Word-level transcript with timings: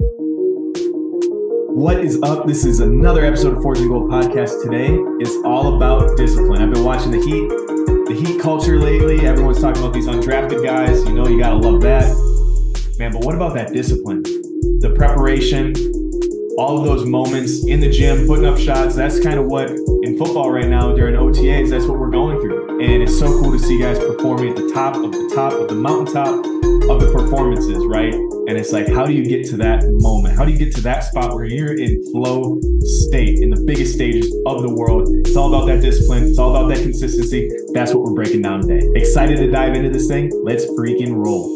What 0.00 1.98
is 2.04 2.22
up? 2.22 2.46
This 2.46 2.64
is 2.64 2.78
another 2.78 3.24
episode 3.24 3.56
of 3.56 3.62
Forged 3.64 3.80
Ingold 3.80 4.08
podcast. 4.08 4.62
Today 4.62 4.96
is 5.18 5.36
all 5.44 5.74
about 5.74 6.16
discipline. 6.16 6.62
I've 6.62 6.72
been 6.72 6.84
watching 6.84 7.10
the 7.10 7.18
Heat, 7.18 7.48
the 8.06 8.24
Heat 8.24 8.40
culture 8.40 8.78
lately. 8.78 9.26
Everyone's 9.26 9.60
talking 9.60 9.82
about 9.82 9.92
these 9.92 10.06
undrafted 10.06 10.64
guys. 10.64 11.04
You 11.04 11.14
know, 11.14 11.26
you 11.26 11.40
gotta 11.40 11.56
love 11.56 11.80
that, 11.80 12.06
man. 13.00 13.10
But 13.10 13.24
what 13.24 13.34
about 13.34 13.54
that 13.54 13.72
discipline, 13.72 14.22
the 14.22 14.94
preparation, 14.96 15.74
all 16.58 16.78
of 16.78 16.84
those 16.84 17.04
moments 17.04 17.66
in 17.66 17.80
the 17.80 17.90
gym, 17.90 18.28
putting 18.28 18.46
up 18.46 18.56
shots? 18.56 18.94
That's 18.94 19.18
kind 19.18 19.40
of 19.40 19.46
what 19.46 19.68
in 19.70 20.16
football 20.16 20.52
right 20.52 20.68
now 20.68 20.94
during 20.94 21.16
OTAs. 21.16 21.70
That's 21.70 21.86
what 21.86 21.98
we're 21.98 22.10
going 22.10 22.40
through, 22.40 22.67
and 22.80 23.02
it's 23.02 23.18
so 23.18 23.26
cool 23.40 23.50
to 23.50 23.58
see 23.58 23.76
guys 23.76 23.98
performing 23.98 24.50
at 24.50 24.56
the 24.56 24.70
top 24.72 24.94
of 24.94 25.10
the 25.10 25.32
top 25.34 25.52
of 25.52 25.68
the 25.68 25.74
mountaintop 25.74 26.44
of 26.88 27.00
the 27.00 27.10
performances, 27.12 27.84
right? 27.84 28.14
And 28.14 28.56
it's 28.56 28.72
like, 28.72 28.86
how 28.86 29.04
do 29.04 29.12
you 29.12 29.24
get 29.24 29.44
to 29.50 29.56
that 29.56 29.82
moment? 29.84 30.36
How 30.36 30.44
do 30.44 30.52
you 30.52 30.58
get 30.58 30.72
to 30.76 30.80
that 30.82 31.00
spot 31.00 31.34
where 31.34 31.44
you're 31.44 31.76
in 31.76 32.04
flow 32.12 32.60
state 33.08 33.40
in 33.40 33.50
the 33.50 33.60
biggest 33.66 33.94
stages 33.94 34.32
of 34.46 34.62
the 34.62 34.72
world? 34.72 35.08
It's 35.26 35.34
all 35.34 35.52
about 35.52 35.66
that 35.66 35.82
discipline. 35.82 36.22
It's 36.22 36.38
all 36.38 36.54
about 36.54 36.68
that 36.68 36.80
consistency. 36.80 37.50
That's 37.74 37.92
what 37.92 38.04
we're 38.04 38.14
breaking 38.14 38.42
down 38.42 38.60
today. 38.60 38.88
Excited 38.94 39.38
to 39.38 39.50
dive 39.50 39.74
into 39.74 39.90
this 39.90 40.06
thing? 40.06 40.30
Let's 40.44 40.64
freaking 40.66 41.16
roll. 41.16 41.48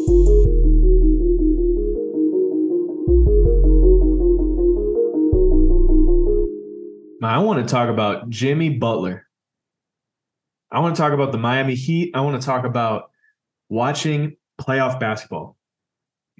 Now 7.21 7.29
I 7.29 7.37
want 7.37 7.65
to 7.65 7.71
talk 7.71 7.87
about 7.87 8.29
Jimmy 8.29 8.69
Butler. 8.69 9.25
I 10.73 10.79
want 10.79 10.95
to 10.95 11.01
talk 11.01 11.13
about 11.13 11.31
the 11.31 11.37
Miami 11.37 11.75
Heat. 11.75 12.11
I 12.15 12.21
want 12.21 12.41
to 12.41 12.45
talk 12.45 12.65
about 12.65 13.11
watching 13.69 14.35
playoff 14.59 14.99
basketball. 14.99 15.55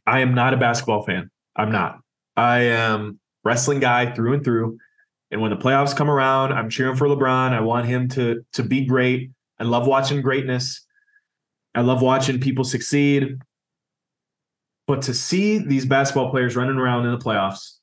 I 0.08 0.22
am 0.22 0.34
not 0.34 0.56
a 0.56 0.58
basketball 0.58 1.04
fan. 1.04 1.30
I'm 1.56 1.72
not. 1.72 2.00
I 2.36 2.62
am 2.62 3.20
wrestling 3.44 3.80
guy 3.80 4.12
through 4.12 4.34
and 4.34 4.44
through. 4.44 4.80
And 5.30 5.40
when 5.40 5.52
the 5.52 5.58
playoffs 5.58 5.96
come 5.96 6.10
around, 6.10 6.52
I'm 6.52 6.70
cheering 6.70 6.96
for 6.96 7.08
LeBron. 7.08 7.54
I 7.54 7.62
want 7.62 7.86
him 7.86 8.08
to 8.10 8.44
to 8.54 8.64
be 8.64 8.86
great. 8.86 9.30
I 9.60 9.66
love 9.66 9.86
watching 9.86 10.22
greatness. 10.22 10.84
I 11.76 11.82
love 11.82 12.02
watching 12.02 12.40
people 12.40 12.64
succeed. 12.64 13.38
But 14.88 15.04
to 15.04 15.14
see 15.14 15.60
these 15.60 15.86
basketball 15.86 16.32
players 16.32 16.56
running 16.56 16.78
around 16.78 17.06
in 17.06 17.12
the 17.12 17.24
playoffs 17.24 17.78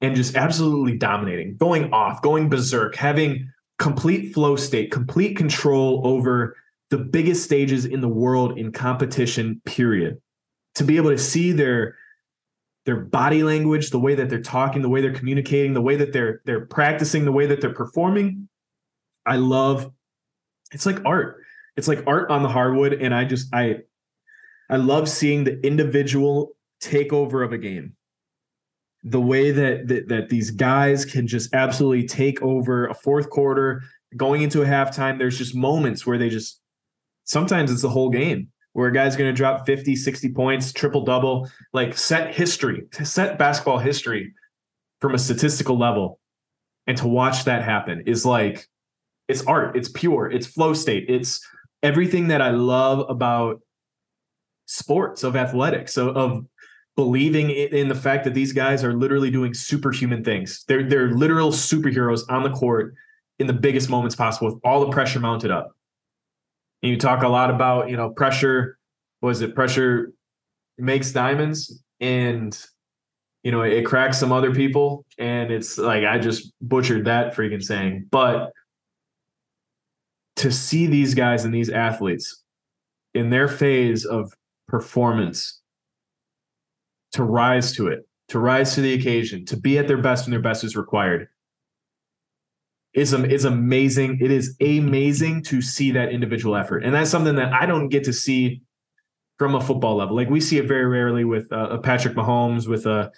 and 0.00 0.14
just 0.14 0.36
absolutely 0.36 0.96
dominating, 0.96 1.56
going 1.56 1.92
off, 1.92 2.22
going 2.22 2.48
berserk, 2.48 2.94
having 2.94 3.48
complete 3.78 4.32
flow 4.32 4.56
state, 4.56 4.90
complete 4.90 5.36
control 5.36 6.00
over 6.04 6.56
the 6.90 6.98
biggest 6.98 7.44
stages 7.44 7.84
in 7.84 8.00
the 8.00 8.08
world 8.08 8.58
in 8.58 8.70
competition, 8.72 9.60
period 9.64 10.20
to 10.74 10.84
be 10.84 10.96
able 10.96 11.10
to 11.10 11.18
see 11.18 11.52
their 11.52 11.96
their 12.84 12.96
body 12.96 13.44
language, 13.44 13.90
the 13.90 13.98
way 13.98 14.16
that 14.16 14.28
they're 14.28 14.42
talking, 14.42 14.82
the 14.82 14.88
way 14.88 15.00
they're 15.00 15.12
communicating, 15.12 15.72
the 15.72 15.80
way 15.80 15.96
that 15.96 16.12
they're 16.12 16.40
they're 16.44 16.66
practicing, 16.66 17.24
the 17.24 17.32
way 17.32 17.46
that 17.46 17.60
they're 17.60 17.74
performing. 17.74 18.48
I 19.24 19.36
love 19.36 19.90
it's 20.72 20.86
like 20.86 21.04
art. 21.04 21.42
It's 21.76 21.88
like 21.88 22.02
art 22.06 22.30
on 22.30 22.42
the 22.42 22.48
hardwood 22.48 22.94
and 22.94 23.14
I 23.14 23.24
just 23.24 23.54
I 23.54 23.80
I 24.68 24.76
love 24.76 25.08
seeing 25.08 25.44
the 25.44 25.64
individual 25.64 26.56
takeover 26.82 27.44
of 27.44 27.52
a 27.52 27.58
game. 27.58 27.94
The 29.04 29.20
way 29.20 29.50
that, 29.50 29.88
that 29.88 30.08
that 30.08 30.28
these 30.28 30.50
guys 30.50 31.04
can 31.04 31.26
just 31.26 31.52
absolutely 31.54 32.06
take 32.06 32.40
over 32.40 32.86
a 32.86 32.94
fourth 32.94 33.30
quarter, 33.30 33.82
going 34.16 34.42
into 34.42 34.62
a 34.62 34.66
halftime, 34.66 35.18
there's 35.18 35.38
just 35.38 35.54
moments 35.54 36.06
where 36.06 36.18
they 36.18 36.28
just 36.28 36.60
sometimes 37.24 37.70
it's 37.70 37.82
the 37.82 37.88
whole 37.88 38.10
game 38.10 38.48
where 38.72 38.88
a 38.88 38.92
guy's 38.92 39.16
going 39.16 39.28
to 39.28 39.36
drop 39.36 39.66
50, 39.66 39.96
60 39.96 40.32
points, 40.32 40.72
triple 40.72 41.04
double, 41.04 41.50
like 41.72 41.96
set 41.96 42.34
history, 42.34 42.84
set 43.02 43.38
basketball 43.38 43.78
history 43.78 44.32
from 45.00 45.14
a 45.14 45.18
statistical 45.18 45.78
level. 45.78 46.18
And 46.86 46.96
to 46.98 47.06
watch 47.06 47.44
that 47.44 47.62
happen 47.62 48.04
is 48.06 48.24
like, 48.24 48.66
it's 49.28 49.44
art, 49.46 49.76
it's 49.76 49.88
pure, 49.88 50.30
it's 50.30 50.46
flow 50.46 50.72
state, 50.72 51.04
it's 51.08 51.46
everything 51.82 52.28
that 52.28 52.40
I 52.40 52.50
love 52.50 53.04
about 53.08 53.60
sports, 54.66 55.22
of 55.22 55.36
athletics, 55.36 55.96
of, 55.96 56.16
of 56.16 56.46
believing 56.96 57.50
in 57.50 57.88
the 57.88 57.94
fact 57.94 58.24
that 58.24 58.34
these 58.34 58.52
guys 58.52 58.84
are 58.84 58.92
literally 58.92 59.30
doing 59.30 59.54
superhuman 59.54 60.22
things. 60.22 60.64
They're 60.68 60.88
they're 60.88 61.10
literal 61.10 61.50
superheroes 61.50 62.22
on 62.28 62.42
the 62.42 62.50
court 62.50 62.94
in 63.38 63.46
the 63.46 63.52
biggest 63.52 63.88
moments 63.88 64.14
possible 64.14 64.48
with 64.48 64.60
all 64.64 64.80
the 64.80 64.92
pressure 64.92 65.20
mounted 65.20 65.50
up. 65.50 65.72
And 66.82 66.90
you 66.90 66.98
talk 66.98 67.22
a 67.22 67.28
lot 67.28 67.50
about, 67.50 67.88
you 67.88 67.96
know, 67.96 68.10
pressure. 68.10 68.78
Was 69.20 69.40
it 69.40 69.54
pressure 69.54 70.12
makes 70.78 71.12
diamonds? 71.12 71.82
And 72.00 72.58
you 73.42 73.50
know, 73.50 73.62
it, 73.62 73.72
it 73.72 73.86
cracks 73.86 74.18
some 74.18 74.32
other 74.32 74.54
people. 74.54 75.04
And 75.18 75.50
it's 75.50 75.78
like 75.78 76.04
I 76.04 76.18
just 76.18 76.52
butchered 76.60 77.06
that 77.06 77.34
freaking 77.34 77.62
saying. 77.62 78.06
But 78.10 78.52
to 80.36 80.52
see 80.52 80.86
these 80.86 81.14
guys 81.14 81.44
and 81.44 81.54
these 81.54 81.70
athletes 81.70 82.42
in 83.14 83.30
their 83.30 83.48
phase 83.48 84.04
of 84.04 84.32
performance 84.68 85.61
to 87.12 87.24
rise 87.24 87.72
to 87.72 87.88
it, 87.88 88.06
to 88.28 88.38
rise 88.38 88.74
to 88.74 88.80
the 88.80 88.94
occasion, 88.94 89.44
to 89.46 89.56
be 89.56 89.78
at 89.78 89.88
their 89.88 90.00
best 90.00 90.26
when 90.26 90.30
their 90.30 90.40
best 90.40 90.64
is 90.64 90.76
required 90.76 91.28
is 92.94 93.12
is 93.14 93.44
amazing. 93.44 94.18
It 94.20 94.30
is 94.30 94.56
amazing 94.60 95.42
to 95.44 95.62
see 95.62 95.92
that 95.92 96.10
individual 96.10 96.56
effort, 96.56 96.84
and 96.84 96.94
that's 96.94 97.10
something 97.10 97.36
that 97.36 97.52
I 97.52 97.66
don't 97.66 97.88
get 97.88 98.04
to 98.04 98.12
see 98.12 98.62
from 99.38 99.54
a 99.54 99.60
football 99.60 99.96
level. 99.96 100.14
Like 100.14 100.28
we 100.28 100.40
see 100.40 100.58
it 100.58 100.68
very 100.68 100.86
rarely 100.86 101.24
with 101.24 101.50
uh, 101.52 101.78
Patrick 101.78 102.14
Mahomes, 102.14 102.68
with 102.68 102.86
a 102.86 103.10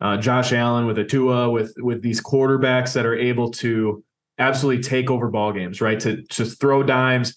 uh, 0.00 0.16
Josh 0.16 0.52
Allen, 0.52 0.86
with 0.86 0.98
a 0.98 1.04
Tua, 1.04 1.48
with 1.50 1.74
with 1.78 2.02
these 2.02 2.20
quarterbacks 2.20 2.92
that 2.94 3.06
are 3.06 3.16
able 3.16 3.50
to 3.52 4.02
absolutely 4.38 4.82
take 4.82 5.10
over 5.10 5.28
ball 5.28 5.52
games, 5.52 5.80
right? 5.80 6.00
To 6.00 6.22
just 6.22 6.60
throw 6.60 6.82
dimes. 6.82 7.34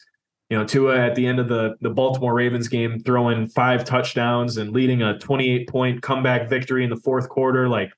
You 0.53 0.59
know, 0.59 0.65
Tua 0.65 0.99
at 0.99 1.15
the 1.15 1.25
end 1.25 1.39
of 1.39 1.49
the 1.49 1.73
the 1.81 1.89
Baltimore 1.89 2.35
Ravens 2.35 2.67
game, 2.67 2.99
throwing 2.99 3.47
five 3.47 3.83
touchdowns 3.83 4.55
and 4.57 4.71
leading 4.71 5.01
a 5.01 5.17
28 5.17 5.67
point 5.67 6.03
comeback 6.03 6.47
victory 6.47 6.83
in 6.83 6.91
the 6.91 6.95
fourth 6.95 7.27
quarter. 7.27 7.67
Like 7.67 7.91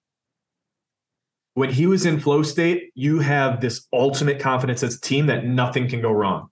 when 1.56 1.70
he 1.70 1.86
was 1.86 2.06
in 2.06 2.18
flow 2.18 2.44
state, 2.44 2.92
you 2.96 3.20
have 3.20 3.60
this 3.60 3.86
ultimate 3.92 4.40
confidence 4.40 4.84
as 4.84 4.96
a 4.96 5.02
team 5.02 5.26
that 5.26 5.44
nothing 5.44 5.90
can 5.90 6.02
go 6.02 6.12
wrong. 6.12 6.48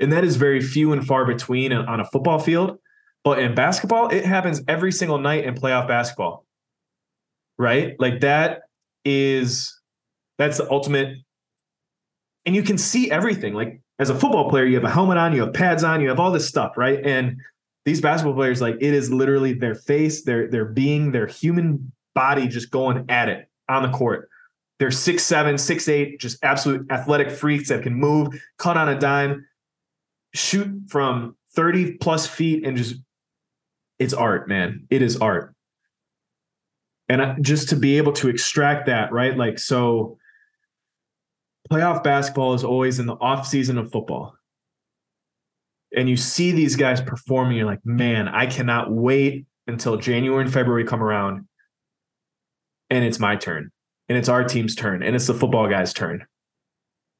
And 0.00 0.12
that 0.12 0.24
is 0.24 0.34
very 0.34 0.60
few 0.60 0.92
and 0.92 1.06
far 1.06 1.24
between 1.24 1.72
on 1.72 2.00
a 2.00 2.04
football 2.06 2.40
field. 2.40 2.76
But 3.22 3.38
in 3.38 3.54
basketball, 3.54 4.08
it 4.08 4.24
happens 4.24 4.60
every 4.66 4.90
single 4.90 5.18
night 5.18 5.44
in 5.44 5.54
playoff 5.54 5.86
basketball. 5.86 6.46
Right? 7.56 7.94
Like 8.00 8.22
that 8.22 8.62
is 9.04 9.72
that's 10.36 10.58
the 10.58 10.68
ultimate. 10.68 11.16
And 12.44 12.56
you 12.56 12.64
can 12.64 12.76
see 12.76 13.08
everything. 13.08 13.54
Like 13.54 13.82
as 13.98 14.10
a 14.10 14.14
football 14.14 14.48
player, 14.48 14.64
you 14.64 14.76
have 14.76 14.84
a 14.84 14.90
helmet 14.90 15.18
on, 15.18 15.34
you 15.34 15.42
have 15.42 15.52
pads 15.52 15.82
on, 15.82 16.00
you 16.00 16.08
have 16.08 16.20
all 16.20 16.30
this 16.30 16.48
stuff, 16.48 16.76
right? 16.76 17.04
And 17.04 17.40
these 17.84 18.00
basketball 18.00 18.34
players, 18.34 18.60
like 18.60 18.76
it 18.76 18.94
is 18.94 19.10
literally 19.10 19.52
their 19.52 19.74
face, 19.74 20.22
their 20.22 20.48
their 20.48 20.66
being, 20.66 21.12
their 21.12 21.26
human 21.26 21.92
body 22.14 22.46
just 22.46 22.70
going 22.70 23.06
at 23.08 23.28
it 23.28 23.48
on 23.68 23.82
the 23.82 23.90
court. 23.90 24.28
They're 24.78 24.90
six 24.90 25.24
seven, 25.24 25.58
six 25.58 25.88
eight, 25.88 26.20
just 26.20 26.42
absolute 26.44 26.90
athletic 26.90 27.30
freaks 27.30 27.68
that 27.70 27.82
can 27.82 27.94
move, 27.94 28.40
cut 28.58 28.76
on 28.76 28.88
a 28.88 28.98
dime, 28.98 29.46
shoot 30.34 30.82
from 30.88 31.36
30 31.54 31.94
plus 31.94 32.26
feet, 32.26 32.64
and 32.64 32.76
just 32.76 32.96
it's 33.98 34.14
art, 34.14 34.48
man. 34.48 34.86
It 34.90 35.02
is 35.02 35.16
art. 35.16 35.54
And 37.08 37.44
just 37.44 37.70
to 37.70 37.76
be 37.76 37.96
able 37.96 38.12
to 38.12 38.28
extract 38.28 38.86
that, 38.86 39.12
right? 39.12 39.36
Like, 39.36 39.58
so 39.58 40.18
playoff 41.70 42.02
basketball 42.02 42.54
is 42.54 42.64
always 42.64 42.98
in 42.98 43.06
the 43.06 43.14
off 43.14 43.46
season 43.46 43.78
of 43.78 43.90
football. 43.90 44.34
And 45.96 46.08
you 46.08 46.16
see 46.16 46.52
these 46.52 46.76
guys 46.76 47.00
performing, 47.00 47.56
you're 47.56 47.66
like, 47.66 47.84
man, 47.84 48.28
I 48.28 48.46
cannot 48.46 48.92
wait 48.92 49.46
until 49.66 49.96
January 49.96 50.42
and 50.42 50.52
February 50.52 50.84
come 50.84 51.02
around 51.02 51.46
and 52.90 53.04
it's 53.04 53.18
my 53.18 53.36
turn 53.36 53.70
and 54.08 54.16
it's 54.16 54.28
our 54.28 54.44
team's 54.44 54.74
turn 54.74 55.02
and 55.02 55.14
it's 55.14 55.26
the 55.26 55.34
football 55.34 55.68
guy's 55.68 55.92
turn. 55.92 56.26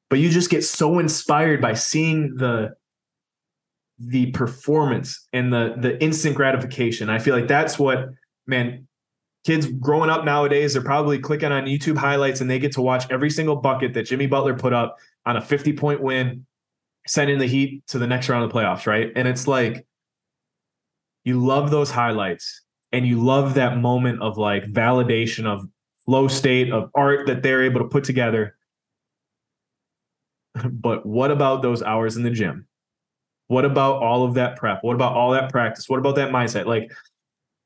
But 0.09 0.19
you 0.19 0.29
just 0.29 0.49
get 0.49 0.63
so 0.63 0.99
inspired 0.99 1.61
by 1.61 1.73
seeing 1.73 2.35
the 2.35 2.73
the 3.99 4.31
performance 4.31 5.27
and 5.33 5.53
the 5.53 5.75
the 5.77 6.01
instant 6.01 6.35
gratification. 6.35 7.09
I 7.09 7.19
feel 7.19 7.35
like 7.35 7.47
that's 7.47 7.77
what 7.77 8.09
man 8.47 8.87
kids 9.45 9.67
growing 9.67 10.09
up 10.09 10.25
nowadays 10.25 10.73
they're 10.73 10.81
probably 10.81 11.17
clicking 11.17 11.51
on 11.51 11.65
YouTube 11.65 11.97
highlights 11.97 12.41
and 12.41 12.49
they 12.49 12.59
get 12.59 12.71
to 12.73 12.81
watch 12.81 13.09
every 13.09 13.29
single 13.29 13.55
bucket 13.55 13.93
that 13.93 14.03
Jimmy 14.03 14.27
Butler 14.27 14.53
put 14.53 14.73
up 14.73 14.97
on 15.25 15.37
a 15.37 15.41
50 15.41 15.73
point 15.73 16.01
win 16.01 16.45
sending 17.07 17.39
the 17.39 17.47
Heat 17.47 17.85
to 17.87 17.97
the 17.97 18.07
next 18.07 18.29
round 18.29 18.43
of 18.43 18.51
the 18.51 18.57
playoffs, 18.57 18.85
right? 18.85 19.11
And 19.15 19.27
it's 19.27 19.47
like 19.47 19.85
you 21.23 21.43
love 21.43 21.71
those 21.71 21.91
highlights 21.91 22.61
and 22.91 23.07
you 23.07 23.19
love 23.19 23.53
that 23.55 23.77
moment 23.77 24.21
of 24.21 24.37
like 24.37 24.65
validation 24.65 25.45
of 25.45 25.67
flow 26.05 26.27
state 26.27 26.71
of 26.71 26.89
art 26.95 27.27
that 27.27 27.43
they're 27.43 27.63
able 27.63 27.81
to 27.81 27.87
put 27.87 28.03
together. 28.03 28.55
But 30.71 31.05
what 31.05 31.31
about 31.31 31.61
those 31.61 31.81
hours 31.81 32.17
in 32.17 32.23
the 32.23 32.31
gym? 32.31 32.67
What 33.47 33.65
about 33.65 34.01
all 34.01 34.25
of 34.25 34.33
that 34.33 34.57
prep? 34.57 34.83
What 34.83 34.95
about 34.95 35.13
all 35.13 35.31
that 35.31 35.49
practice? 35.51 35.87
What 35.87 35.99
about 35.99 36.15
that 36.15 36.31
mindset? 36.31 36.65
Like 36.65 36.91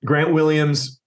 Grant 0.05 0.33
Williams 0.33 0.99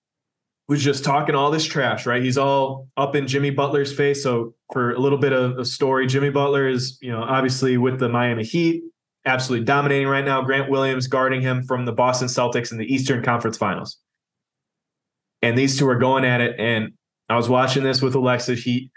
was 0.69 0.83
just 0.83 1.05
talking 1.05 1.35
all 1.35 1.51
this 1.51 1.65
trash, 1.65 2.07
right? 2.07 2.23
He's 2.23 2.39
all 2.39 2.89
up 2.97 3.15
in 3.15 3.27
Jimmy 3.27 3.51
Butler's 3.51 3.93
face. 3.93 4.23
So 4.23 4.55
for 4.73 4.93
a 4.93 4.99
little 4.99 5.19
bit 5.19 5.33
of 5.33 5.59
a 5.59 5.65
story, 5.65 6.07
Jimmy 6.07 6.31
Butler 6.31 6.69
is, 6.69 6.99
you 7.01 7.11
know, 7.11 7.23
obviously 7.23 7.77
with 7.77 8.01
the 8.01 8.09
Miami 8.09 8.43
Heat, 8.43 8.83
absolutely 9.25 9.65
dominating 9.65 10.09
right 10.09 10.25
now. 10.25 10.43
Grant 10.43 10.69
Williams 10.69 11.07
guarding 11.07 11.41
him 11.41 11.63
from 11.63 11.85
the 11.85 11.93
Boston 11.93 12.29
Celtics 12.29 12.73
in 12.73 12.79
the 12.79 12.93
Eastern 12.93 13.23
Conference 13.23 13.57
Finals. 13.57 13.99
And 15.41 15.57
these 15.57 15.79
two 15.79 15.89
are 15.89 15.99
going 15.99 16.25
at 16.25 16.41
it. 16.41 16.59
And 16.59 16.93
I 17.29 17.37
was 17.37 17.49
watching 17.49 17.85
this 17.85 18.03
with 18.03 18.15
Alexa. 18.15 18.55
Heat 18.55 18.91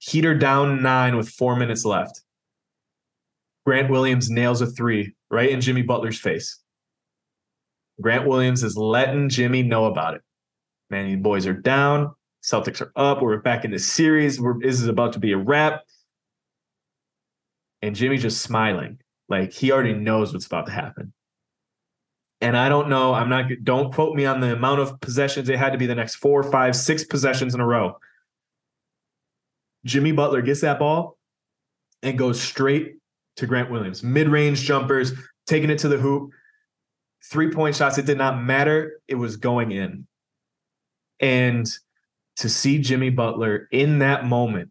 Heater 0.00 0.34
down 0.34 0.82
nine 0.82 1.16
with 1.16 1.28
four 1.28 1.56
minutes 1.56 1.84
left. 1.84 2.22
Grant 3.66 3.90
Williams 3.90 4.30
nails 4.30 4.60
a 4.60 4.66
three 4.66 5.14
right 5.30 5.50
in 5.50 5.60
Jimmy 5.60 5.82
Butler's 5.82 6.18
face. 6.18 6.60
Grant 8.00 8.26
Williams 8.26 8.62
is 8.62 8.76
letting 8.76 9.28
Jimmy 9.28 9.62
know 9.62 9.86
about 9.86 10.14
it. 10.14 10.22
Man, 10.90 11.06
these 11.06 11.18
boys 11.18 11.46
are 11.46 11.54
down. 11.54 12.14
Celtics 12.42 12.80
are 12.80 12.92
up. 12.96 13.20
We're 13.20 13.38
back 13.38 13.64
in 13.64 13.70
the 13.70 13.78
series. 13.78 14.40
We're, 14.40 14.58
this 14.58 14.80
is 14.80 14.88
about 14.88 15.12
to 15.14 15.18
be 15.18 15.32
a 15.32 15.38
wrap. 15.38 15.82
And 17.82 17.94
Jimmy 17.94 18.16
just 18.16 18.40
smiling. 18.40 18.98
Like 19.28 19.52
he 19.52 19.70
already 19.70 19.92
knows 19.92 20.32
what's 20.32 20.46
about 20.46 20.66
to 20.66 20.72
happen. 20.72 21.12
And 22.40 22.56
I 22.56 22.68
don't 22.68 22.88
know. 22.88 23.12
I'm 23.12 23.28
not, 23.28 23.50
don't 23.64 23.92
quote 23.92 24.14
me 24.14 24.24
on 24.24 24.40
the 24.40 24.52
amount 24.52 24.80
of 24.80 25.00
possessions. 25.00 25.48
It 25.48 25.58
had 25.58 25.72
to 25.72 25.78
be 25.78 25.86
the 25.86 25.94
next 25.94 26.16
four, 26.16 26.42
five, 26.42 26.74
six 26.74 27.04
possessions 27.04 27.54
in 27.54 27.60
a 27.60 27.66
row. 27.66 27.98
Jimmy 29.84 30.12
Butler 30.12 30.40
gets 30.40 30.60
that 30.62 30.78
ball 30.78 31.18
and 32.02 32.16
goes 32.16 32.40
straight 32.40 32.96
to 33.36 33.46
Grant 33.46 33.70
Williams. 33.70 34.02
Mid 34.02 34.28
range 34.28 34.62
jumpers, 34.62 35.12
taking 35.46 35.70
it 35.70 35.80
to 35.80 35.88
the 35.88 35.98
hoop. 35.98 36.30
Three 37.24 37.50
point 37.50 37.76
shots, 37.76 37.98
it 37.98 38.06
did 38.06 38.18
not 38.18 38.40
matter. 38.40 39.00
It 39.08 39.16
was 39.16 39.36
going 39.36 39.72
in. 39.72 40.06
And 41.20 41.66
to 42.36 42.48
see 42.48 42.78
Jimmy 42.78 43.10
Butler 43.10 43.68
in 43.72 43.98
that 43.98 44.24
moment, 44.26 44.70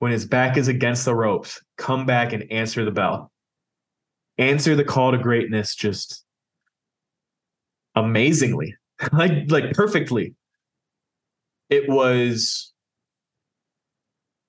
when 0.00 0.12
his 0.12 0.26
back 0.26 0.56
is 0.56 0.68
against 0.68 1.04
the 1.04 1.14
ropes, 1.14 1.62
come 1.78 2.04
back 2.04 2.32
and 2.32 2.50
answer 2.50 2.84
the 2.84 2.90
bell, 2.90 3.30
answer 4.38 4.74
the 4.74 4.84
call 4.84 5.12
to 5.12 5.18
greatness 5.18 5.74
just 5.74 6.24
amazingly, 7.94 8.74
like, 9.12 9.50
like 9.50 9.72
perfectly. 9.72 10.34
It 11.70 11.88
was, 11.88 12.72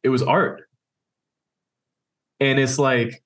it 0.03 0.09
was 0.09 0.23
art. 0.23 0.63
And 2.39 2.59
it's 2.59 2.77
like, 2.77 3.23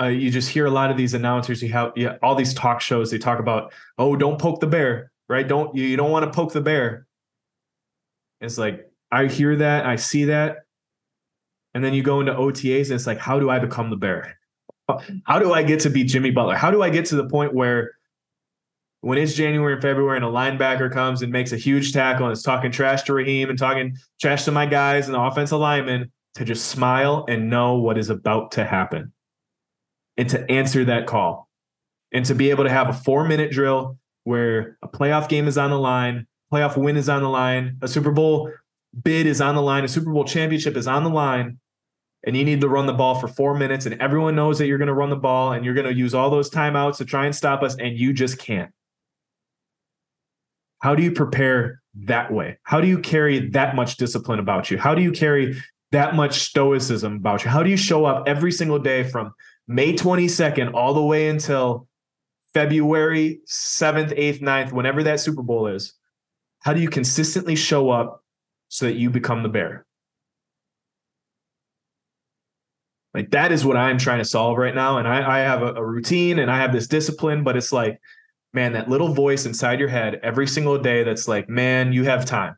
uh, 0.00 0.06
you 0.06 0.30
just 0.30 0.48
hear 0.48 0.66
a 0.66 0.70
lot 0.70 0.90
of 0.90 0.96
these 0.96 1.14
announcers. 1.14 1.62
You 1.62 1.70
have 1.70 1.92
yeah, 1.96 2.16
all 2.22 2.34
these 2.34 2.54
talk 2.54 2.80
shows. 2.80 3.10
They 3.10 3.18
talk 3.18 3.38
about, 3.38 3.72
oh, 3.98 4.16
don't 4.16 4.40
poke 4.40 4.60
the 4.60 4.66
bear 4.66 5.12
right? 5.28 5.46
Don't 5.46 5.74
you, 5.74 5.84
you 5.84 5.96
don't 5.96 6.10
want 6.10 6.24
to 6.24 6.34
poke 6.34 6.52
the 6.52 6.60
bear. 6.60 7.06
It's 8.40 8.58
like 8.58 8.90
I 9.10 9.26
hear 9.26 9.56
that, 9.56 9.86
I 9.86 9.96
see 9.96 10.24
that, 10.24 10.58
and 11.74 11.82
then 11.82 11.92
you 11.92 12.02
go 12.02 12.20
into 12.20 12.32
OTAs 12.32 12.84
and 12.84 12.92
it's 12.92 13.06
like, 13.06 13.18
how 13.18 13.40
do 13.40 13.50
I 13.50 13.58
become 13.58 13.90
the 13.90 13.96
bear? 13.96 14.38
How 15.24 15.38
do 15.38 15.52
I 15.52 15.62
get 15.62 15.80
to 15.80 15.90
be 15.90 16.04
Jimmy 16.04 16.30
Butler? 16.30 16.56
How 16.56 16.70
do 16.70 16.82
I 16.82 16.90
get 16.90 17.06
to 17.06 17.16
the 17.16 17.28
point 17.28 17.54
where 17.54 17.92
when 19.00 19.18
it's 19.18 19.34
January 19.34 19.74
and 19.74 19.82
February 19.82 20.16
and 20.16 20.24
a 20.24 20.28
linebacker 20.28 20.90
comes 20.90 21.22
and 21.22 21.32
makes 21.32 21.52
a 21.52 21.56
huge 21.56 21.92
tackle 21.92 22.26
and 22.26 22.32
is 22.32 22.42
talking 22.42 22.70
trash 22.70 23.02
to 23.04 23.12
Raheem 23.12 23.50
and 23.50 23.58
talking 23.58 23.96
trash 24.20 24.44
to 24.44 24.52
my 24.52 24.66
guys 24.66 25.06
and 25.06 25.14
the 25.14 25.20
offensive 25.20 25.58
lineman 25.58 26.10
to 26.36 26.44
just 26.44 26.66
smile 26.66 27.24
and 27.28 27.50
know 27.50 27.76
what 27.76 27.98
is 27.98 28.08
about 28.08 28.52
to 28.52 28.64
happen 28.64 29.12
and 30.16 30.28
to 30.30 30.50
answer 30.50 30.84
that 30.84 31.06
call 31.06 31.48
and 32.12 32.24
to 32.26 32.34
be 32.34 32.50
able 32.50 32.64
to 32.64 32.70
have 32.70 32.88
a 32.88 32.92
four 32.92 33.26
minute 33.26 33.50
drill 33.50 33.98
where 34.24 34.76
a 34.82 34.88
playoff 34.88 35.28
game 35.28 35.46
is 35.46 35.56
on 35.56 35.70
the 35.70 35.78
line, 35.78 36.26
playoff 36.52 36.76
win 36.76 36.96
is 36.96 37.08
on 37.08 37.22
the 37.22 37.28
line, 37.28 37.78
a 37.82 37.88
Super 37.88 38.10
Bowl 38.10 38.50
bid 39.02 39.26
is 39.26 39.40
on 39.40 39.54
the 39.54 39.62
line, 39.62 39.84
a 39.84 39.88
Super 39.88 40.12
Bowl 40.12 40.24
championship 40.24 40.76
is 40.76 40.86
on 40.86 41.04
the 41.04 41.10
line, 41.10 41.58
and 42.26 42.36
you 42.36 42.44
need 42.44 42.60
to 42.60 42.68
run 42.68 42.86
the 42.86 42.92
ball 42.92 43.14
for 43.14 43.28
four 43.28 43.54
minutes, 43.54 43.86
and 43.86 44.00
everyone 44.00 44.34
knows 44.34 44.58
that 44.58 44.66
you're 44.66 44.78
going 44.78 44.88
to 44.88 44.94
run 44.94 45.10
the 45.10 45.16
ball 45.16 45.52
and 45.52 45.64
you're 45.64 45.74
going 45.74 45.86
to 45.86 45.94
use 45.94 46.14
all 46.14 46.30
those 46.30 46.50
timeouts 46.50 46.96
to 46.98 47.04
try 47.04 47.26
and 47.26 47.34
stop 47.34 47.62
us, 47.62 47.76
and 47.76 47.98
you 47.98 48.12
just 48.12 48.38
can't. 48.38 48.70
How 50.80 50.94
do 50.94 51.02
you 51.02 51.12
prepare 51.12 51.80
that 52.04 52.32
way? 52.32 52.58
How 52.62 52.80
do 52.80 52.86
you 52.86 52.98
carry 52.98 53.48
that 53.50 53.74
much 53.74 53.96
discipline 53.96 54.38
about 54.38 54.70
you? 54.70 54.78
How 54.78 54.94
do 54.94 55.02
you 55.02 55.12
carry 55.12 55.56
that 55.92 56.14
much 56.14 56.40
stoicism 56.40 57.16
about 57.16 57.44
you? 57.44 57.50
How 57.50 57.62
do 57.62 57.70
you 57.70 57.76
show 57.76 58.04
up 58.04 58.28
every 58.28 58.52
single 58.52 58.78
day 58.78 59.02
from 59.04 59.32
May 59.66 59.94
22nd 59.94 60.74
all 60.74 60.92
the 60.92 61.02
way 61.02 61.28
until 61.28 61.88
February 62.54 63.40
7th, 63.48 64.16
8th, 64.16 64.40
9th, 64.40 64.72
whenever 64.72 65.02
that 65.02 65.20
Super 65.20 65.42
Bowl 65.42 65.66
is, 65.66 65.92
how 66.60 66.72
do 66.72 66.80
you 66.80 66.88
consistently 66.88 67.56
show 67.56 67.90
up 67.90 68.22
so 68.68 68.86
that 68.86 68.94
you 68.94 69.10
become 69.10 69.42
the 69.42 69.48
bear? 69.48 69.84
Like 73.12 73.30
that 73.30 73.52
is 73.52 73.64
what 73.64 73.76
I'm 73.76 73.98
trying 73.98 74.18
to 74.18 74.24
solve 74.24 74.56
right 74.56 74.74
now. 74.74 74.98
And 74.98 75.06
I, 75.06 75.38
I 75.38 75.38
have 75.40 75.62
a, 75.62 75.74
a 75.74 75.84
routine 75.84 76.38
and 76.38 76.50
I 76.50 76.58
have 76.58 76.72
this 76.72 76.86
discipline, 76.86 77.44
but 77.44 77.56
it's 77.56 77.72
like, 77.72 78.00
man, 78.52 78.72
that 78.72 78.88
little 78.88 79.12
voice 79.12 79.46
inside 79.46 79.78
your 79.78 79.88
head 79.88 80.20
every 80.22 80.46
single 80.46 80.78
day 80.78 81.04
that's 81.04 81.28
like, 81.28 81.48
man, 81.48 81.92
you 81.92 82.04
have 82.04 82.24
time. 82.24 82.56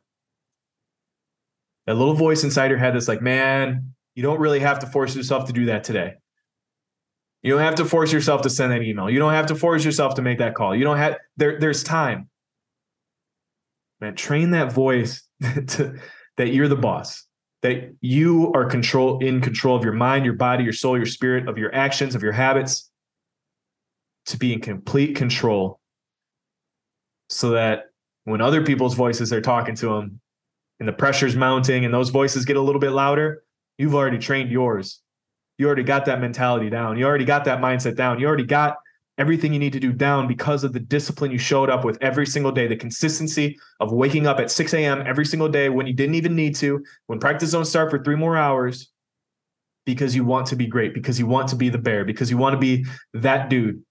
That 1.85 1.95
little 1.95 2.15
voice 2.15 2.43
inside 2.43 2.69
your 2.69 2.79
head 2.79 2.95
that's 2.95 3.07
like, 3.07 3.21
man, 3.21 3.93
you 4.15 4.23
don't 4.23 4.39
really 4.39 4.59
have 4.59 4.79
to 4.79 4.87
force 4.87 5.15
yourself 5.15 5.45
to 5.45 5.53
do 5.53 5.65
that 5.65 5.83
today. 5.83 6.15
You 7.43 7.53
don't 7.53 7.61
have 7.61 7.75
to 7.75 7.85
force 7.85 8.11
yourself 8.11 8.41
to 8.41 8.49
send 8.49 8.71
that 8.71 8.81
email. 8.81 9.09
You 9.09 9.19
don't 9.19 9.33
have 9.33 9.47
to 9.47 9.55
force 9.55 9.85
yourself 9.85 10.15
to 10.15 10.21
make 10.21 10.39
that 10.39 10.55
call. 10.55 10.75
You 10.75 10.83
don't 10.83 10.97
have 10.97 11.17
there. 11.37 11.59
There's 11.59 11.83
time. 11.83 12.29
Man, 14.01 14.15
train 14.15 14.51
that 14.51 14.71
voice 14.71 15.23
to, 15.41 15.97
that 16.37 16.49
you're 16.49 16.67
the 16.67 16.75
boss. 16.75 17.25
That 17.63 17.95
you 18.01 18.51
are 18.53 18.65
control 18.65 19.19
in 19.19 19.41
control 19.41 19.75
of 19.75 19.83
your 19.83 19.93
mind, 19.93 20.25
your 20.25 20.35
body, 20.35 20.63
your 20.63 20.73
soul, 20.73 20.95
your 20.95 21.07
spirit, 21.07 21.47
of 21.47 21.57
your 21.57 21.73
actions, 21.73 22.15
of 22.15 22.23
your 22.23 22.31
habits. 22.31 22.89
To 24.27 24.37
be 24.37 24.51
in 24.51 24.59
complete 24.59 25.15
control, 25.15 25.79
so 27.29 27.51
that 27.51 27.85
when 28.25 28.41
other 28.41 28.61
people's 28.61 28.93
voices 28.93 29.31
are 29.31 29.39
talking 29.39 29.73
to 29.75 29.87
them, 29.87 30.19
and 30.79 30.87
the 30.87 30.93
pressure's 30.93 31.37
mounting, 31.37 31.85
and 31.85 31.93
those 31.93 32.09
voices 32.09 32.43
get 32.43 32.57
a 32.57 32.61
little 32.61 32.81
bit 32.81 32.91
louder, 32.91 33.43
you've 33.77 33.95
already 33.95 34.17
trained 34.17 34.51
yours 34.51 35.01
you 35.57 35.65
already 35.65 35.83
got 35.83 36.05
that 36.05 36.21
mentality 36.21 36.69
down. 36.69 36.97
You 36.97 37.05
already 37.05 37.25
got 37.25 37.45
that 37.45 37.59
mindset 37.59 37.95
down. 37.95 38.19
You 38.19 38.27
already 38.27 38.45
got 38.45 38.77
everything 39.17 39.51
you 39.51 39.59
need 39.59 39.73
to 39.73 39.79
do 39.79 39.91
down 39.91 40.27
because 40.27 40.63
of 40.63 40.73
the 40.73 40.79
discipline 40.79 41.31
you 41.31 41.39
showed 41.39 41.69
up 41.69 41.83
with 41.83 41.97
every 42.01 42.27
single 42.27 42.51
day, 42.51 42.67
the 42.67 42.75
consistency 42.75 43.57
of 43.79 43.91
waking 43.91 44.27
up 44.27 44.39
at 44.39 44.51
6 44.51 44.73
a.m. 44.75 45.03
every 45.07 45.25
single 45.25 45.49
day 45.49 45.69
when 45.69 45.87
you 45.87 45.93
didn't 45.93 46.15
even 46.15 46.35
need 46.35 46.55
to, 46.57 46.83
when 47.07 47.19
practice 47.19 47.51
don't 47.51 47.65
start 47.65 47.89
for 47.89 48.03
three 48.03 48.15
more 48.15 48.37
hours, 48.37 48.91
because 49.85 50.15
you 50.15 50.23
want 50.23 50.45
to 50.47 50.55
be 50.55 50.67
great, 50.67 50.93
because 50.93 51.17
you 51.17 51.25
want 51.25 51.47
to 51.47 51.55
be 51.55 51.69
the 51.69 51.77
bear, 51.77 52.05
because 52.05 52.29
you 52.29 52.37
want 52.37 52.53
to 52.53 52.59
be 52.59 52.85
that 53.13 53.49
dude. 53.49 53.81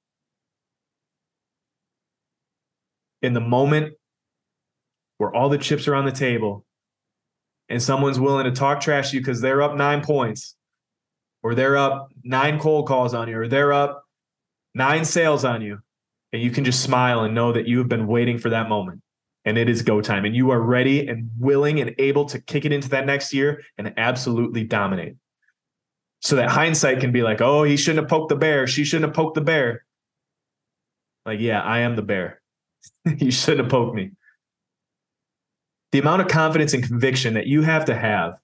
In 3.22 3.32
the 3.32 3.40
moment 3.40 3.94
where 5.16 5.34
all 5.34 5.48
the 5.48 5.58
chips 5.58 5.88
are 5.88 5.94
on 5.94 6.04
the 6.04 6.12
table 6.12 6.64
and 7.68 7.82
someone's 7.82 8.20
willing 8.20 8.44
to 8.44 8.52
talk 8.52 8.80
trash 8.80 9.10
to 9.10 9.16
you 9.16 9.20
because 9.20 9.40
they're 9.40 9.62
up 9.62 9.74
nine 9.74 10.02
points 10.02 10.55
or 11.46 11.54
they're 11.54 11.76
up 11.76 12.10
nine 12.24 12.58
cold 12.58 12.88
calls 12.88 13.14
on 13.14 13.28
you, 13.28 13.38
or 13.38 13.46
they're 13.46 13.72
up 13.72 14.04
nine 14.74 15.04
sales 15.04 15.44
on 15.44 15.62
you, 15.62 15.78
and 16.32 16.42
you 16.42 16.50
can 16.50 16.64
just 16.64 16.82
smile 16.82 17.20
and 17.22 17.36
know 17.36 17.52
that 17.52 17.68
you 17.68 17.78
have 17.78 17.88
been 17.88 18.08
waiting 18.08 18.36
for 18.36 18.50
that 18.50 18.68
moment 18.68 19.00
and 19.44 19.56
it 19.56 19.68
is 19.68 19.82
go 19.82 20.00
time 20.00 20.24
and 20.24 20.34
you 20.34 20.50
are 20.50 20.60
ready 20.60 21.06
and 21.06 21.30
willing 21.38 21.80
and 21.80 21.94
able 21.98 22.24
to 22.26 22.40
kick 22.40 22.64
it 22.64 22.72
into 22.72 22.88
that 22.88 23.06
next 23.06 23.32
year 23.32 23.62
and 23.78 23.94
absolutely 23.96 24.64
dominate. 24.64 25.14
So 26.20 26.34
that 26.34 26.50
hindsight 26.50 26.98
can 26.98 27.12
be 27.12 27.22
like, 27.22 27.40
oh, 27.40 27.62
he 27.62 27.76
shouldn't 27.76 28.02
have 28.02 28.10
poked 28.10 28.30
the 28.30 28.36
bear. 28.36 28.66
She 28.66 28.84
shouldn't 28.84 29.08
have 29.08 29.14
poked 29.14 29.36
the 29.36 29.40
bear. 29.40 29.84
Like, 31.24 31.38
yeah, 31.38 31.62
I 31.62 31.80
am 31.80 31.94
the 31.94 32.02
bear. 32.02 32.42
you 33.04 33.30
shouldn't 33.30 33.66
have 33.66 33.70
poked 33.70 33.94
me. 33.94 34.10
The 35.92 36.00
amount 36.00 36.22
of 36.22 36.28
confidence 36.28 36.74
and 36.74 36.82
conviction 36.82 37.34
that 37.34 37.46
you 37.46 37.62
have 37.62 37.84
to 37.84 37.94
have 37.94 38.34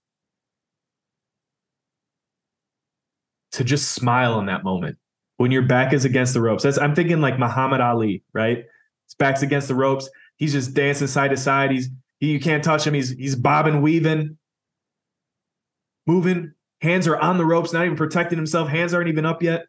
to 3.52 3.64
just 3.64 3.92
smile 3.92 4.38
in 4.38 4.47
that 4.47 4.64
moment 4.64 4.97
when 5.37 5.50
your 5.50 5.62
back 5.62 5.92
is 5.92 6.04
against 6.04 6.35
the 6.35 6.40
ropes. 6.40 6.62
That's 6.62 6.78
I'm 6.78 6.94
thinking 6.94 7.21
like 7.21 7.38
Muhammad 7.38 7.80
Ali, 7.80 8.23
right? 8.32 8.59
His 9.06 9.14
back's 9.18 9.42
against 9.42 9.68
the 9.68 9.75
ropes. 9.75 10.09
He's 10.37 10.52
just 10.52 10.75
dancing 10.75 11.06
side 11.06 11.30
to 11.30 11.37
side. 11.37 11.71
He's 11.71 11.88
he, 12.18 12.32
you 12.32 12.40
can't 12.40 12.64
touch 12.64 12.87
him. 12.87 12.94
He's 12.94 13.11
he's 13.11 13.37
bobbing, 13.37 13.82
weaving, 13.82 14.38
moving. 16.06 16.52
Hands 16.80 17.06
are 17.06 17.18
on 17.18 17.38
the 17.38 17.44
ropes, 17.44 17.73
not 17.73 17.85
even 17.85 17.97
protecting 17.97 18.38
himself. 18.38 18.68
Hands 18.68 18.92
aren't 18.92 19.09
even 19.09 19.26
up 19.26 19.42
yet. 19.42 19.66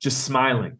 Just 0.00 0.24
smiling. 0.24 0.78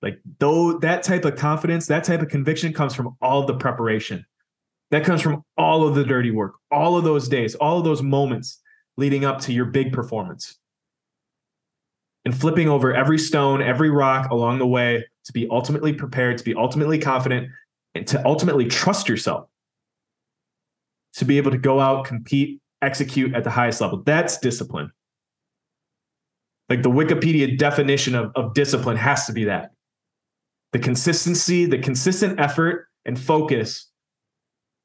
Like 0.00 0.18
though 0.38 0.78
that 0.78 1.04
type 1.04 1.24
of 1.24 1.36
confidence, 1.36 1.86
that 1.86 2.04
type 2.04 2.22
of 2.22 2.28
conviction 2.28 2.72
comes 2.72 2.94
from 2.94 3.16
all 3.20 3.46
the 3.46 3.54
preparation. 3.54 4.24
That 4.90 5.04
comes 5.04 5.22
from 5.22 5.44
all 5.56 5.86
of 5.86 5.94
the 5.94 6.04
dirty 6.04 6.30
work, 6.30 6.54
all 6.70 6.96
of 6.96 7.04
those 7.04 7.28
days, 7.28 7.54
all 7.54 7.78
of 7.78 7.84
those 7.84 8.02
moments 8.02 8.61
leading 9.02 9.24
up 9.24 9.40
to 9.40 9.52
your 9.52 9.64
big 9.64 9.92
performance. 9.92 10.56
And 12.24 12.32
flipping 12.32 12.68
over 12.68 12.94
every 12.94 13.18
stone, 13.18 13.60
every 13.60 13.90
rock 13.90 14.30
along 14.30 14.60
the 14.60 14.66
way 14.66 15.04
to 15.24 15.32
be 15.32 15.48
ultimately 15.50 15.92
prepared, 15.92 16.38
to 16.38 16.44
be 16.44 16.54
ultimately 16.54 17.00
confident, 17.00 17.48
and 17.96 18.06
to 18.06 18.24
ultimately 18.24 18.66
trust 18.66 19.08
yourself 19.08 19.48
to 21.14 21.24
be 21.24 21.36
able 21.36 21.50
to 21.50 21.58
go 21.58 21.80
out, 21.80 22.04
compete, 22.04 22.60
execute 22.80 23.34
at 23.34 23.42
the 23.42 23.50
highest 23.50 23.80
level. 23.80 24.02
That's 24.04 24.38
discipline. 24.38 24.92
Like 26.68 26.82
the 26.82 26.90
Wikipedia 26.90 27.58
definition 27.58 28.14
of, 28.14 28.30
of 28.36 28.54
discipline 28.54 28.96
has 28.96 29.26
to 29.26 29.32
be 29.32 29.44
that 29.44 29.72
the 30.70 30.78
consistency, 30.78 31.66
the 31.66 31.78
consistent 31.78 32.40
effort 32.40 32.86
and 33.04 33.18
focus 33.20 33.90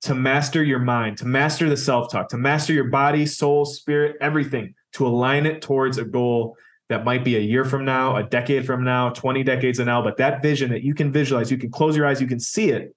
to 0.01 0.13
master 0.13 0.63
your 0.63 0.79
mind, 0.79 1.17
to 1.17 1.25
master 1.25 1.69
the 1.69 1.77
self 1.77 2.11
talk, 2.11 2.29
to 2.29 2.37
master 2.37 2.73
your 2.73 2.85
body, 2.85 3.25
soul, 3.25 3.65
spirit, 3.65 4.15
everything, 4.21 4.73
to 4.93 5.07
align 5.07 5.45
it 5.45 5.61
towards 5.61 5.97
a 5.97 6.05
goal 6.05 6.55
that 6.89 7.03
might 7.03 7.23
be 7.23 7.35
a 7.35 7.41
year 7.41 7.65
from 7.65 7.83
now, 7.83 8.15
a 8.15 8.23
decade 8.23 8.65
from 8.65 8.83
now, 8.83 9.09
20 9.09 9.43
decades 9.43 9.77
from 9.77 9.87
now. 9.87 10.01
But 10.01 10.17
that 10.17 10.41
vision 10.41 10.71
that 10.71 10.83
you 10.83 10.93
can 10.93 11.11
visualize, 11.11 11.51
you 11.51 11.57
can 11.57 11.71
close 11.71 11.97
your 11.97 12.05
eyes, 12.05 12.21
you 12.21 12.27
can 12.27 12.39
see 12.39 12.69
it. 12.69 12.95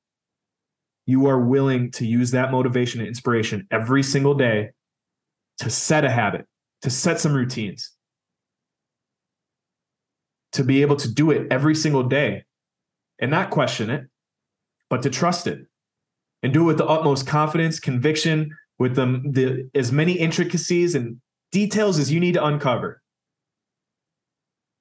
You 1.06 1.26
are 1.26 1.40
willing 1.40 1.90
to 1.92 2.06
use 2.06 2.30
that 2.32 2.52
motivation 2.52 3.00
and 3.00 3.08
inspiration 3.08 3.66
every 3.70 4.02
single 4.02 4.34
day 4.34 4.70
to 5.58 5.70
set 5.70 6.04
a 6.04 6.10
habit, 6.10 6.46
to 6.82 6.90
set 6.90 7.18
some 7.18 7.34
routines, 7.34 7.90
to 10.52 10.62
be 10.62 10.82
able 10.82 10.96
to 10.96 11.12
do 11.12 11.30
it 11.30 11.48
every 11.50 11.74
single 11.74 12.04
day 12.04 12.44
and 13.18 13.30
not 13.30 13.50
question 13.50 13.90
it, 13.90 14.04
but 14.88 15.02
to 15.02 15.10
trust 15.10 15.46
it 15.46 15.66
and 16.42 16.52
do 16.52 16.62
it 16.62 16.66
with 16.66 16.78
the 16.78 16.86
utmost 16.86 17.26
confidence, 17.26 17.80
conviction, 17.80 18.56
with 18.78 18.96
them 18.96 19.32
the 19.32 19.68
as 19.74 19.92
many 19.92 20.12
intricacies 20.12 20.94
and 20.94 21.20
details 21.52 21.98
as 21.98 22.10
you 22.10 22.20
need 22.20 22.34
to 22.34 22.44
uncover. 22.44 23.02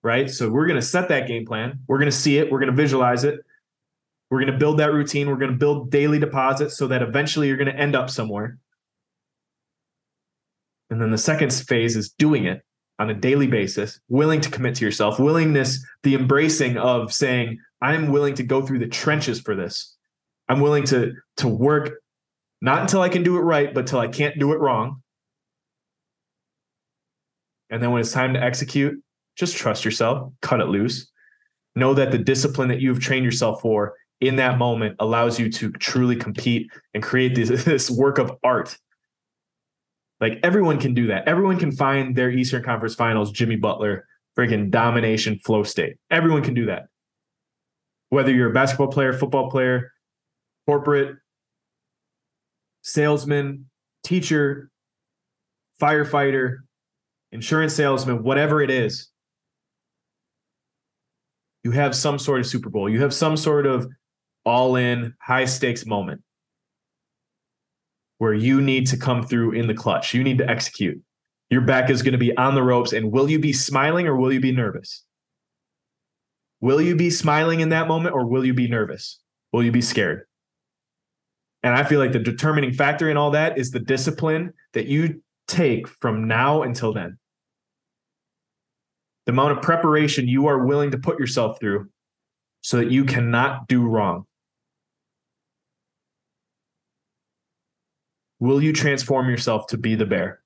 Right? 0.01 0.30
So 0.30 0.50
we're 0.50 0.68
going 0.68 0.80
to 0.80 0.86
set 0.86 1.10
that 1.10 1.28
game 1.28 1.46
plan. 1.46 1.80
We're 1.88 1.98
going 1.98 2.12
to 2.12 2.16
see 2.16 2.38
it, 2.38 2.51
we're 2.51 2.60
going 2.60 2.72
to 2.72 2.75
visualize 2.75 3.24
it. 3.25 3.42
We're 4.30 4.39
going 4.39 4.54
to 4.54 4.60
build 4.60 4.78
that 4.78 4.94
routine, 4.94 5.28
we're 5.28 5.38
going 5.38 5.51
to 5.51 5.58
build 5.58 5.89
daily 5.89 6.20
deposits 6.20 6.78
so 6.78 6.88
that 6.88 7.01
eventually 7.01 7.48
you're 7.48 7.58
going 7.58 7.72
to 7.72 7.78
end 7.78 7.96
up 7.96 8.10
somewhere. 8.10 8.60
And 10.89 11.01
then 11.01 11.12
the 11.12 11.18
second 11.18 11.51
phase 11.51 11.96
is 11.96 12.10
doing 12.10 12.46
it 12.46 12.63
on 13.00 13.10
a 13.10 13.13
daily 13.13 13.48
basis, 13.48 14.00
willing 14.10 14.42
to 14.42 14.50
commit 14.50 14.75
to 14.75 14.86
yourself, 14.86 15.20
willingness, 15.20 15.84
the 16.04 16.16
embracing 16.16 16.78
of 16.78 17.13
saying, 17.13 17.58
I'm 17.82 18.12
willing 18.12 18.36
to 18.36 18.44
go 18.44 18.62
through 18.66 18.80
the 18.80 18.88
trenches 18.88 19.39
for 19.39 19.56
this. 19.56 19.96
I'm 20.50 20.60
willing 20.60 20.84
to 20.86 21.13
to 21.38 21.48
work 21.48 22.01
not 22.62 22.82
until 22.82 23.01
I 23.01 23.10
can 23.10 23.24
do 23.24 23.38
it 23.38 23.41
right, 23.41 23.74
but 23.74 23.88
till 23.88 24.00
I 24.00 24.08
can't 24.08 24.38
do 24.38 24.51
it 24.51 24.60
wrong. 24.60 25.01
And 27.70 27.82
then 27.82 27.91
when 27.91 28.01
it's 28.01 28.12
time 28.12 28.34
to 28.34 28.44
execute, 28.44 29.01
just 29.38 29.56
trust 29.56 29.86
yourself, 29.86 30.34
cut 30.41 30.60
it 30.60 30.65
loose. 30.65 31.10
Know 31.75 31.94
that 31.94 32.12
the 32.12 32.18
discipline 32.18 32.68
that 32.70 32.82
you've 32.82 33.00
trained 33.00 33.24
yourself 33.24 33.62
for 33.62 33.94
in 34.20 34.36
that 34.38 34.58
moment 34.58 34.96
allows 35.00 35.39
you 35.39 35.50
to 35.51 35.72
truly 35.74 36.15
compete 36.15 36.70
and 36.94 37.01
create 37.01 37.36
this, 37.36 37.63
this 37.63 37.89
work 37.89 38.18
of 38.18 38.32
art. 38.44 38.77
Like 40.20 40.39
everyone 40.44 40.79
can 40.79 40.94
do 40.94 41.08
that. 41.08 41.27
Everyone 41.27 41.58
can 41.58 41.72
find 41.72 42.15
their 42.15 42.29
Eastern 42.29 42.63
Conference 42.63 42.96
Finals 42.96 43.32
Jimmy 43.32 43.56
Butler 43.56 44.06
freaking 44.38 44.70
domination 44.70 45.39
flow 45.39 45.63
state. 45.63 45.96
Everyone 46.12 46.44
can 46.44 46.53
do 46.53 46.65
that. 46.65 46.88
Whether 48.10 48.32
you're 48.34 48.50
a 48.50 48.53
basketball 48.53 48.88
player, 48.88 49.13
football 49.13 49.50
player, 49.50 49.91
corporate, 50.70 51.16
salesman, 52.84 53.66
teacher, 54.04 54.70
firefighter, 55.82 56.58
insurance 57.32 57.74
salesman, 57.74 58.22
whatever 58.22 58.62
it 58.62 58.70
is, 58.70 59.10
you 61.64 61.72
have 61.72 61.96
some 61.96 62.20
sort 62.20 62.40
of 62.40 62.46
Super 62.46 62.70
Bowl. 62.70 62.88
You 62.88 63.02
have 63.02 63.16
some 63.16 63.36
sort 63.36 63.66
of 63.66 63.88
all 64.46 64.76
in, 64.76 65.16
high 65.20 65.46
stakes 65.46 65.88
moment 65.88 66.22
where 68.20 68.36
you 68.36 68.62
need 68.62 68.86
to 68.86 68.98
come 68.98 69.24
through 69.24 69.54
in 69.54 69.66
the 69.66 69.74
clutch. 69.74 70.14
You 70.14 70.24
need 70.24 70.38
to 70.38 70.48
execute. 70.48 71.02
Your 71.50 71.62
back 71.62 71.90
is 71.90 72.04
going 72.04 72.12
to 72.12 72.20
be 72.20 72.38
on 72.38 72.54
the 72.54 72.62
ropes. 72.62 72.94
And 72.94 73.12
will 73.12 73.28
you 73.28 73.40
be 73.40 73.54
smiling 73.54 74.06
or 74.06 74.16
will 74.16 74.32
you 74.32 74.40
be 74.40 74.52
nervous? 74.52 75.04
Will 76.62 76.80
you 76.80 76.96
be 76.96 77.10
smiling 77.10 77.60
in 77.60 77.70
that 77.70 77.88
moment 77.88 78.14
or 78.14 78.28
will 78.28 78.46
you 78.46 78.54
be 78.54 78.68
nervous? 78.68 79.20
Will 79.52 79.64
you 79.64 79.72
be 79.72 79.82
scared? 79.82 80.28
And 81.63 81.75
I 81.75 81.84
feel 81.84 82.00
like 82.00 82.13
the 82.13 82.20
determining 82.20 82.74
factor 82.74 83.10
in 83.10 83.18
all 83.18 83.32
that 83.32 83.58
is 83.58 83.72
the 83.72 83.80
discipline 83.80 84.54
that 84.74 84.86
you 84.86 85.22
take 85.48 85.88
from 85.88 86.28
now 86.28 86.62
until 86.62 86.94
then. 86.94 87.18
The 89.25 89.34
amount 89.34 89.58
of 89.58 89.62
preparation 89.62 90.28
you 90.28 90.48
are 90.48 90.66
willing 90.66 90.92
to 90.92 90.98
put 90.98 91.20
yourself 91.20 91.60
through 91.60 91.89
so 92.62 92.78
that 92.78 92.92
you 92.92 93.04
cannot 93.06 93.68
do 93.68 93.86
wrong. 93.86 94.25
Will 98.39 98.62
you 98.62 98.72
transform 98.72 99.30
yourself 99.30 99.68
to 99.68 99.78
be 99.78 99.96
the 99.96 100.06
bear? 100.06 100.42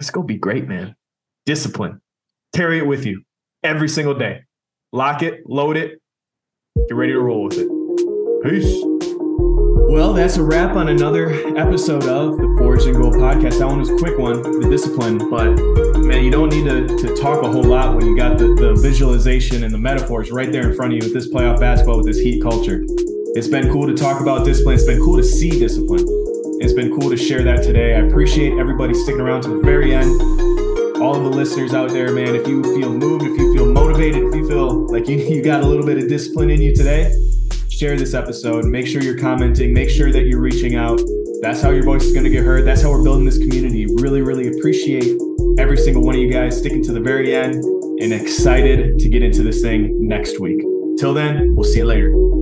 Let's 0.00 0.10
go 0.10 0.22
be 0.22 0.36
great, 0.36 0.66
man. 0.66 0.96
Discipline. 1.46 2.00
Carry 2.54 2.78
it 2.78 2.86
with 2.86 3.06
you 3.06 3.22
every 3.62 3.88
single 3.88 4.14
day. 4.14 4.42
Lock 4.92 5.22
it, 5.22 5.48
load 5.48 5.76
it, 5.76 6.00
get 6.88 6.94
ready 6.94 7.12
to 7.12 7.20
roll 7.20 7.44
with 7.44 7.58
it. 7.58 7.83
Peace. 8.44 8.78
Well, 9.88 10.12
that's 10.12 10.36
a 10.36 10.42
wrap 10.42 10.76
on 10.76 10.88
another 10.88 11.30
episode 11.56 12.04
of 12.04 12.36
the 12.36 12.54
Forged 12.58 12.86
Ingold 12.86 13.14
podcast. 13.14 13.58
That 13.58 13.68
one 13.68 13.78
was 13.78 13.88
a 13.88 13.96
quick 13.96 14.18
one, 14.18 14.42
the 14.60 14.68
discipline, 14.68 15.16
but 15.30 15.54
man, 16.04 16.22
you 16.22 16.30
don't 16.30 16.50
need 16.50 16.64
to, 16.66 16.86
to 16.86 17.16
talk 17.16 17.42
a 17.42 17.50
whole 17.50 17.64
lot 17.64 17.96
when 17.96 18.04
you 18.04 18.14
got 18.14 18.36
the, 18.36 18.48
the 18.48 18.74
visualization 18.74 19.64
and 19.64 19.72
the 19.72 19.78
metaphors 19.78 20.30
right 20.30 20.52
there 20.52 20.68
in 20.68 20.76
front 20.76 20.92
of 20.92 20.98
you 20.98 21.04
with 21.04 21.14
this 21.14 21.32
playoff 21.32 21.58
basketball, 21.58 21.96
with 21.96 22.04
this 22.04 22.18
heat 22.18 22.42
culture. 22.42 22.84
It's 23.34 23.48
been 23.48 23.72
cool 23.72 23.86
to 23.86 23.94
talk 23.94 24.20
about 24.20 24.44
discipline. 24.44 24.74
It's 24.74 24.84
been 24.84 25.00
cool 25.00 25.16
to 25.16 25.24
see 25.24 25.48
discipline. 25.48 26.04
It's 26.60 26.74
been 26.74 26.90
cool 27.00 27.08
to 27.08 27.16
share 27.16 27.42
that 27.44 27.62
today. 27.62 27.94
I 27.94 28.00
appreciate 28.00 28.58
everybody 28.58 28.92
sticking 28.92 29.22
around 29.22 29.44
to 29.44 29.56
the 29.56 29.62
very 29.62 29.94
end. 29.94 30.20
All 31.00 31.16
of 31.16 31.24
the 31.24 31.30
listeners 31.30 31.72
out 31.72 31.88
there, 31.88 32.12
man, 32.12 32.36
if 32.36 32.46
you 32.46 32.62
feel 32.78 32.92
moved, 32.92 33.24
if 33.24 33.38
you 33.38 33.54
feel 33.54 33.72
motivated, 33.72 34.22
if 34.22 34.34
you 34.34 34.46
feel 34.46 34.86
like 34.92 35.08
you, 35.08 35.16
you 35.34 35.42
got 35.42 35.62
a 35.62 35.66
little 35.66 35.86
bit 35.86 35.96
of 35.96 36.10
discipline 36.10 36.50
in 36.50 36.60
you 36.60 36.74
today, 36.74 37.10
share 37.74 37.96
this 37.96 38.14
episode. 38.14 38.64
Make 38.66 38.86
sure 38.86 39.02
you're 39.02 39.18
commenting. 39.18 39.72
Make 39.72 39.90
sure 39.90 40.12
that 40.12 40.26
you're 40.26 40.40
reaching 40.40 40.76
out. 40.76 41.00
That's 41.40 41.60
how 41.60 41.70
your 41.70 41.82
voice 41.82 42.04
is 42.04 42.12
going 42.12 42.24
to 42.24 42.30
get 42.30 42.44
heard. 42.44 42.64
That's 42.64 42.82
how 42.82 42.90
we're 42.90 43.02
building 43.02 43.24
this 43.24 43.38
community. 43.38 43.86
Really, 43.86 44.22
really 44.22 44.48
appreciate 44.48 45.20
every 45.58 45.76
single 45.76 46.02
one 46.02 46.14
of 46.14 46.20
you 46.20 46.30
guys 46.30 46.56
sticking 46.56 46.82
to 46.84 46.92
the 46.92 47.00
very 47.00 47.34
end 47.34 47.64
and 48.00 48.12
excited 48.12 48.98
to 48.98 49.08
get 49.08 49.22
into 49.22 49.42
this 49.42 49.60
thing 49.60 49.90
next 50.06 50.40
week. 50.40 50.60
Till 50.98 51.14
then, 51.14 51.54
we'll 51.56 51.64
see 51.64 51.78
you 51.78 51.86
later. 51.86 52.33